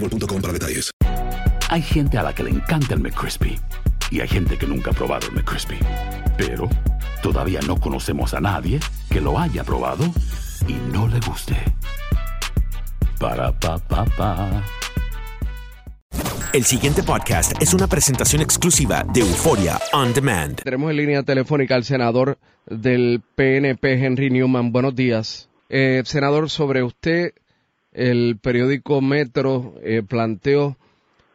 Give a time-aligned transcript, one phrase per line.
[0.00, 0.90] para detalles.
[1.70, 3.58] Hay gente a la que le encanta el McCrispy
[4.10, 5.78] y hay gente que nunca ha probado el McCrispy.
[6.36, 6.68] Pero
[7.22, 10.04] todavía no conocemos a nadie que lo haya probado
[10.66, 11.56] y no le guste.
[13.18, 14.64] Para pa pa pa.
[16.52, 20.62] El siguiente podcast es una presentación exclusiva de Euforia On Demand.
[20.62, 24.72] Tenemos en línea telefónica al senador del PNP, Henry Newman.
[24.72, 25.50] Buenos días.
[25.68, 27.32] Eh, senador, sobre usted,
[27.92, 30.76] el periódico Metro eh, planteó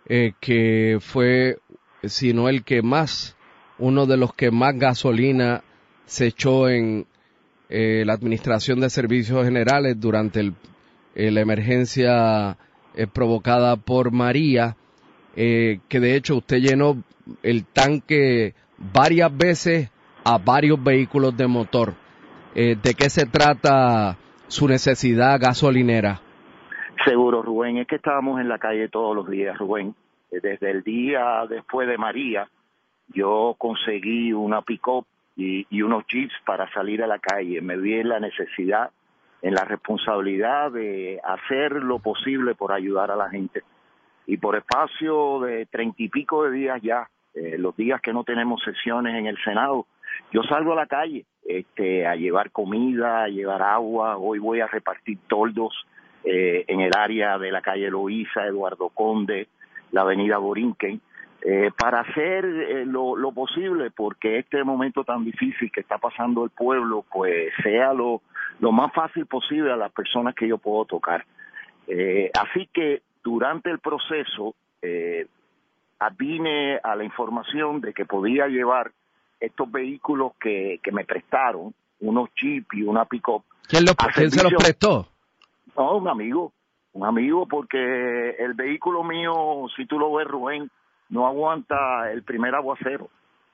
[0.05, 1.59] eh, que fue,
[2.03, 3.37] si no el que más,
[3.79, 5.63] uno de los que más gasolina
[6.05, 7.07] se echó en
[7.69, 10.55] eh, la Administración de Servicios Generales durante el,
[11.15, 12.57] eh, la emergencia
[13.11, 14.77] provocada por María,
[15.33, 17.01] que de hecho usted llenó
[17.41, 19.89] el tanque varias veces
[20.23, 21.95] a varios vehículos de motor.
[22.53, 24.15] ¿De qué se trata
[24.47, 26.21] su necesidad gasolinera?
[27.05, 29.93] Seguro, Rubén, es que estábamos en la calle todos los días, Rubén.
[30.31, 32.47] Eh, Desde el día después de María,
[33.09, 35.05] yo conseguí una pick-up
[35.35, 37.59] y, unos jeeps para salir a la calle.
[37.61, 38.91] Me vi en la necesidad,
[39.41, 43.63] en la responsabilidad de hacer lo posible por ayudar a la gente.
[44.25, 48.23] Y por espacio de treinta y pico de días ya, eh, los días que no
[48.23, 49.87] tenemos sesiones en el Senado,
[50.31, 54.15] yo salgo a la calle este, a llevar comida, a llevar agua.
[54.15, 55.85] Hoy voy a repartir toldos
[56.23, 59.47] eh, en el área de la calle Loíza, Eduardo Conde,
[59.91, 61.01] la avenida Borinquen,
[61.45, 66.45] eh, para hacer eh, lo, lo posible porque este momento tan difícil que está pasando
[66.45, 68.21] el pueblo, pues sea lo,
[68.59, 71.25] lo más fácil posible a las personas que yo puedo tocar.
[71.87, 75.27] Eh, así que durante el proceso eh,
[76.17, 78.91] vine a la información de que podía llevar
[79.39, 83.43] estos vehículos que, que me prestaron, unos jeep y una pick-up.
[83.67, 85.07] ¿Quién, lo- quién se los prestó?
[85.77, 86.53] No, un amigo,
[86.93, 90.69] un amigo, porque el vehículo mío, si tú lo ves, Rubén,
[91.09, 93.09] no aguanta el primer aguacero.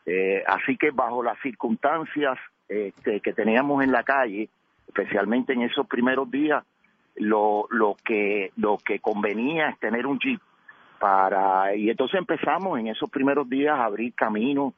[0.06, 2.38] Eh, así que bajo las circunstancias
[2.68, 4.50] este, que teníamos en la calle,
[4.88, 6.64] especialmente en esos primeros días,
[7.16, 10.40] lo, lo que lo que convenía es tener un jeep
[11.00, 14.74] para y entonces empezamos en esos primeros días a abrir caminos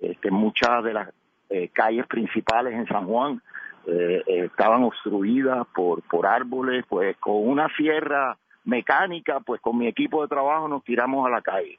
[0.00, 1.08] este, muchas de las
[1.50, 3.42] eh, calles principales en San Juan
[3.86, 10.22] eh, estaban obstruidas por, por árboles, pues con una sierra mecánica, pues con mi equipo
[10.22, 11.78] de trabajo nos tiramos a la calle.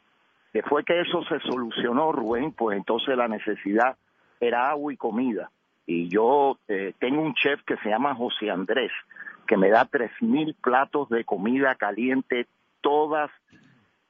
[0.53, 3.95] Después que eso se solucionó, Rubén, pues entonces la necesidad
[4.39, 5.49] era agua y comida.
[5.85, 8.91] Y yo eh, tengo un chef que se llama José Andrés,
[9.47, 12.47] que me da tres mil platos de comida caliente
[12.81, 13.31] todas,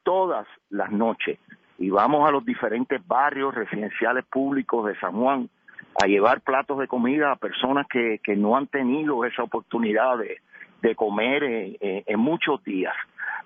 [0.03, 1.39] todas las noches.
[1.77, 5.49] Y vamos a los diferentes barrios residenciales públicos de San Juan
[6.01, 10.37] a llevar platos de comida a personas que, que no han tenido esa oportunidad de,
[10.83, 12.93] de comer eh, en muchos días.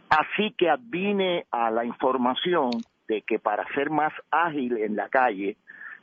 [0.09, 2.71] Así que vine a la información
[3.07, 5.55] de que para ser más ágil en la calle,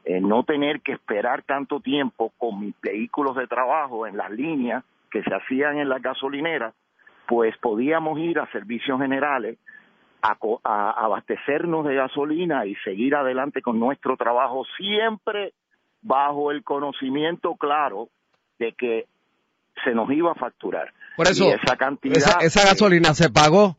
[0.05, 4.85] eh, no tener que esperar tanto tiempo con mis vehículos de trabajo en las líneas
[5.11, 6.73] que se hacían en la gasolinera,
[7.27, 9.59] pues podíamos ir a servicios generales
[10.23, 15.53] a abastecernos de gasolina y seguir adelante con nuestro trabajo siempre
[16.05, 18.09] bajo el conocimiento claro
[18.61, 19.07] de que
[19.83, 20.93] se nos iba a facturar.
[21.17, 23.77] Por eso, Y esa cantidad esa, esa gasolina se pagó.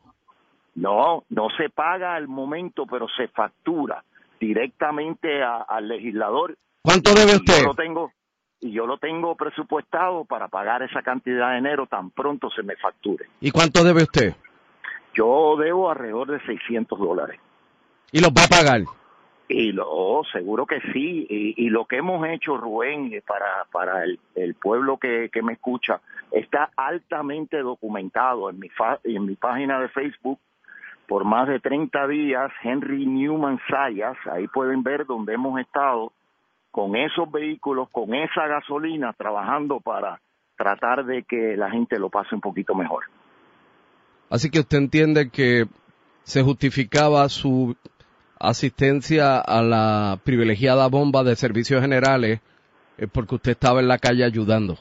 [0.75, 4.03] No, no se paga al momento, pero se factura
[4.39, 6.57] directamente a- al legislador.
[6.81, 7.61] ¿Cuánto debe Y usted?
[7.61, 8.11] Yo lo tengo
[8.59, 12.75] y yo lo tengo presupuestado para pagar esa cantidad de enero tan pronto se me
[12.77, 13.25] facture.
[13.39, 14.35] ¿Y cuánto debe usted?
[15.13, 17.39] Yo debo alrededor de 600 dólares.
[18.11, 18.81] ¿Y los va a pagar?
[19.47, 21.27] Y lo seguro que sí.
[21.29, 25.43] Y, y lo que hemos hecho, Rubén, eh, para, para el, el pueblo que, que
[25.43, 26.01] me escucha,
[26.31, 30.39] está altamente documentado en mi, fa- en mi página de Facebook
[31.07, 32.51] por más de 30 días.
[32.63, 36.11] Henry Newman Sayas, ahí pueden ver donde hemos estado
[36.71, 40.19] con esos vehículos, con esa gasolina, trabajando para
[40.57, 43.03] tratar de que la gente lo pase un poquito mejor.
[44.29, 45.65] Así que usted entiende que
[46.23, 47.75] se justificaba su
[48.39, 52.41] asistencia a la privilegiada bomba de servicios generales
[52.97, 54.77] eh, porque usted estaba en la calle ayudando.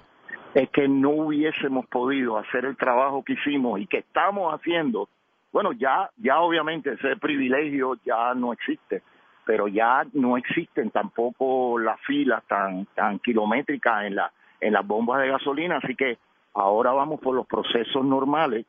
[0.55, 5.09] es que no hubiésemos podido hacer el trabajo que hicimos y que estamos haciendo.
[5.53, 9.03] Bueno, ya, ya obviamente ese privilegio ya no existe,
[9.45, 15.21] pero ya no existen tampoco las filas tan, tan kilométricas en la, en las bombas
[15.21, 16.19] de gasolina, así que
[16.55, 18.65] ahora vamos por los procesos normales,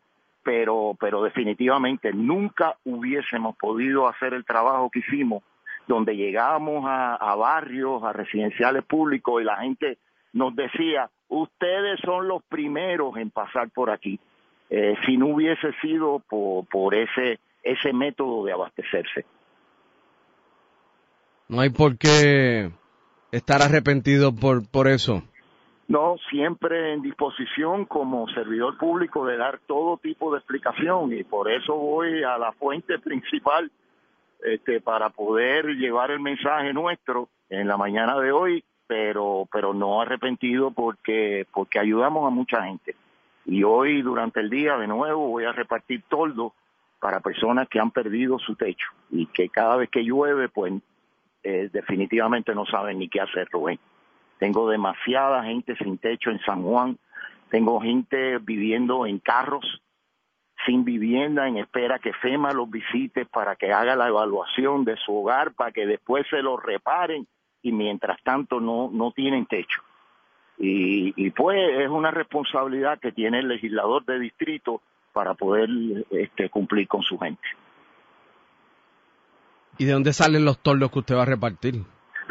[0.45, 5.41] pero, pero definitivamente nunca hubiésemos podido hacer el trabajo que hicimos,
[5.87, 9.97] donde llegábamos a, barrios, a residenciales públicos y la gente
[10.33, 14.19] nos decía, ustedes son los primeros en pasar por aquí,
[14.69, 19.25] eh, si no hubiese sido por, por ese, ese método de abastecerse.
[21.47, 22.69] No hay por qué
[23.31, 25.23] estar arrepentido por, por eso.
[25.87, 31.51] No, siempre en disposición como servidor público de dar todo tipo de explicación y por
[31.51, 33.71] eso voy a la fuente principal
[34.43, 40.01] este, para poder llevar el mensaje nuestro en la mañana de hoy, pero pero no
[40.01, 42.95] arrepentido porque porque ayudamos a mucha gente.
[43.45, 46.53] Y hoy durante el día de nuevo voy a repartir toldo
[46.99, 50.73] para personas que han perdido su techo y que cada vez que llueve pues
[51.43, 53.79] eh, definitivamente no saben ni qué hacer, Rubén.
[54.39, 56.97] Tengo demasiada gente sin techo en San Juan,
[57.49, 59.81] tengo gente viviendo en carros
[60.65, 65.15] sin vivienda en espera que FEMA los visite para que haga la evaluación de su
[65.15, 67.27] hogar, para que después se lo reparen
[67.61, 69.81] y mientras tanto no, no tienen techo.
[70.57, 75.69] Y, y pues es una responsabilidad que tiene el legislador de distrito para poder
[76.11, 77.47] este, cumplir con su gente.
[79.77, 81.83] ¿Y de dónde salen los tordos que usted va a repartir?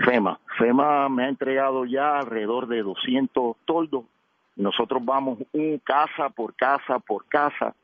[0.04, 0.38] FEMA.
[0.58, 4.04] FEMA me ha entregado ya alrededor de 200 toldos.
[4.56, 7.74] Nosotros vamos un casa por casa por casa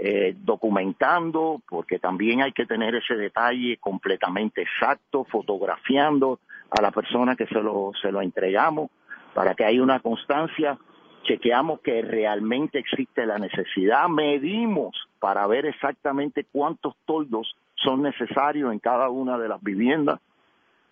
[0.00, 6.38] eh, documentando, porque también hay que tener ese detalle completamente exacto, fotografiando
[6.70, 8.90] a la persona que se lo, se lo entregamos,
[9.34, 10.78] para que haya una constancia,
[11.24, 18.78] chequeamos que realmente existe la necesidad, medimos para ver exactamente cuántos toldos son necesarios en
[18.78, 20.20] cada una de las viviendas,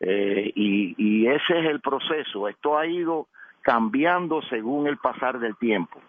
[0.00, 2.48] eh, y, ese es el proceso.
[2.48, 3.26] Esto ha ido
[3.62, 6.00] cambiando según el pasar del tiempo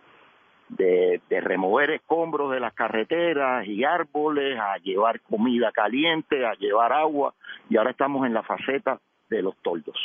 [0.69, 7.33] de remover escombros de las carreteras y árboles, a llevar comida caliente, a llevar agua,
[7.69, 9.95] y ahora estamos en la faceta de los toldos.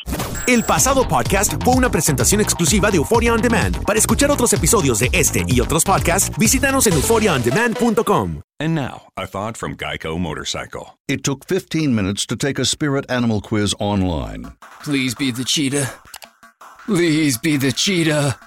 [0.47, 3.85] El pasado podcast fue una presentación exclusiva de Euphoria On Demand.
[3.85, 8.43] Para escuchar otros episodios de este y otros podcasts, visítanos en euphoriaondemand.com.
[8.59, 10.99] And now, a thought from Geico Motorcycle.
[11.09, 14.53] It took 15 minutes to take a spirit animal quiz online.
[14.85, 15.91] Please be the cheetah.
[16.87, 18.39] Please be the cheetah.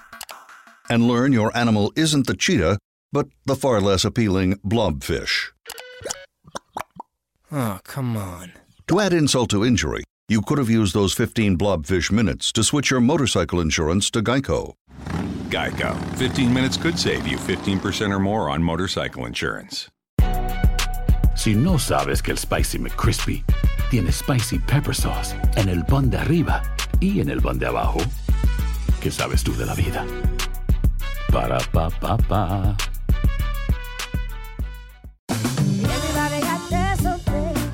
[0.90, 2.78] And learn your animal isn't the cheetah,
[3.12, 5.52] but the far less appealing blobfish.
[7.52, 8.54] Oh, come on.
[8.88, 12.90] To add insult to injury, you could have used those 15 blobfish minutes to switch
[12.90, 14.74] your motorcycle insurance to Geico.
[15.50, 15.96] Geico.
[16.18, 19.88] 15 minutes could save you 15% or more on motorcycle insurance.
[21.36, 23.44] Si no sabes que el Spicy McCrispy
[23.92, 26.64] tiene Spicy Pepper Sauce en el pan de arriba
[27.00, 28.00] y en el pan de abajo,
[29.02, 30.06] ¿qué sabes tú de la vida?
[31.32, 32.76] Para, pa, pa, pa.